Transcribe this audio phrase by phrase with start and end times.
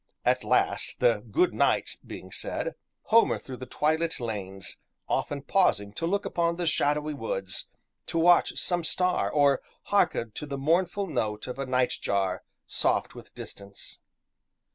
[0.25, 6.07] At last, the "Good nights" being said homeward through the twilit lanes, often pausing to
[6.07, 7.69] look upon the shadowy woods,
[8.07, 13.13] to watch some star, or hearken to the mournful note of a night jar, soft
[13.13, 13.99] with distance.